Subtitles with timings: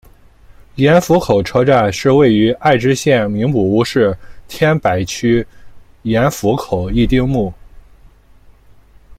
[0.77, 5.45] 盐釜口车站是位于爱知县名古屋市天白区
[6.01, 7.53] 盐釜口一丁目。